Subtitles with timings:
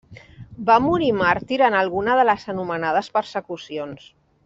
[0.69, 4.11] Va morir màrtir en alguna de les anomenades persecucions.